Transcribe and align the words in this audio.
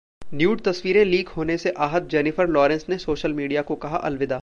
nude 0.33 0.61
तस्वीरें 0.61 1.03
leak 1.05 1.29
होने 1.29 1.57
से 1.57 1.71
आहत 1.87 2.07
जेनिफर 2.11 2.47
लॉरेंस 2.49 2.85
ने 2.89 2.97
सोशल 2.99 3.33
मीडिया 3.33 3.61
को 3.63 3.75
कहा 3.77 3.97
अलविदा 4.03 4.39